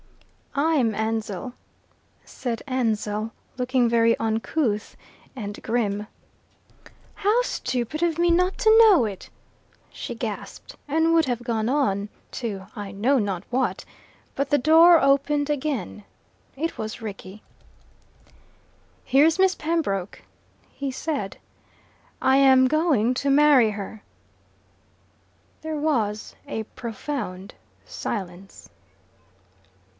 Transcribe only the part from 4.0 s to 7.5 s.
uncouth and grim. "How